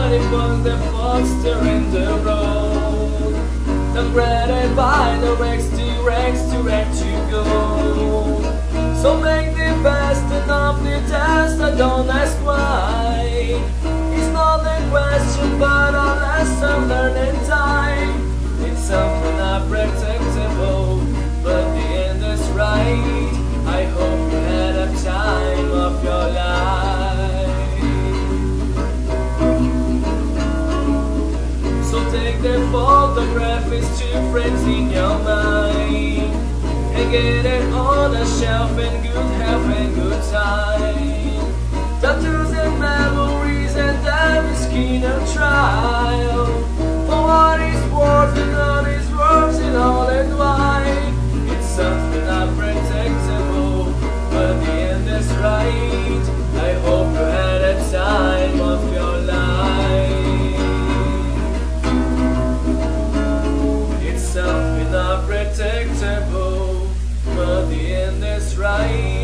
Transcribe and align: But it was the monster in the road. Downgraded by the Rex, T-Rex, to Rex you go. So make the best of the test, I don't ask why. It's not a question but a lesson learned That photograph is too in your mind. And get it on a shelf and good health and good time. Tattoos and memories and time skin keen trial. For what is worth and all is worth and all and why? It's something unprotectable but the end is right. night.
But 0.00 0.12
it 0.12 0.32
was 0.32 0.64
the 0.64 0.76
monster 0.92 1.58
in 1.68 1.90
the 1.90 2.06
road. 2.24 3.34
Downgraded 3.92 4.74
by 4.74 5.18
the 5.20 5.34
Rex, 5.34 5.68
T-Rex, 5.76 6.40
to 6.50 6.62
Rex 6.62 7.04
you 7.04 7.18
go. 7.30 7.44
So 9.02 9.20
make 9.20 9.52
the 9.52 9.78
best 9.84 10.24
of 10.48 10.82
the 10.82 10.96
test, 11.06 11.60
I 11.60 11.76
don't 11.76 12.08
ask 12.08 12.34
why. 12.42 13.60
It's 14.16 14.32
not 14.32 14.60
a 14.64 14.78
question 14.88 15.58
but 15.58 15.92
a 15.92 16.08
lesson 16.24 16.88
learned 16.88 17.49
That 32.42 32.72
photograph 32.72 33.70
is 33.70 34.00
too 34.00 34.06
in 34.08 34.90
your 34.90 35.18
mind. 35.18 36.32
And 36.96 37.12
get 37.12 37.44
it 37.44 37.70
on 37.74 38.16
a 38.16 38.24
shelf 38.24 38.70
and 38.78 39.02
good 39.02 39.30
health 39.42 39.66
and 39.66 39.94
good 39.94 40.22
time. 40.32 42.00
Tattoos 42.00 42.50
and 42.52 42.80
memories 42.80 43.76
and 43.76 44.02
time 44.06 44.54
skin 44.56 45.02
keen 45.02 45.34
trial. 45.34 46.46
For 47.04 47.20
what 47.28 47.60
is 47.60 47.92
worth 47.92 48.34
and 48.38 48.56
all 48.56 48.86
is 48.86 49.10
worth 49.10 49.60
and 49.60 49.76
all 49.76 50.08
and 50.08 50.38
why? 50.38 51.12
It's 51.52 51.66
something 51.66 52.22
unprotectable 52.22 53.92
but 54.30 54.64
the 54.64 54.72
end 54.72 55.08
is 55.10 55.30
right. 55.34 55.89
night. 68.78 69.19